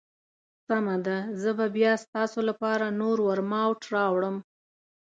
سمه 0.67 0.95
ده، 1.05 1.17
زه 1.41 1.51
به 1.57 1.65
بیا 1.75 1.93
ستاسو 2.05 2.39
لپاره 2.49 2.87
نور 2.99 3.17
ورماوټ 3.27 3.81
راوړم. 3.93 4.35